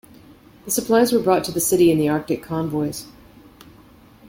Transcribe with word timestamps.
The 0.65 0.71
supplies 0.71 1.11
were 1.11 1.21
brought 1.21 1.43
to 1.43 1.51
the 1.51 1.59
city 1.59 1.91
in 1.91 1.99
the 1.99 2.09
Arctic 2.09 2.41
convoys. 2.41 3.05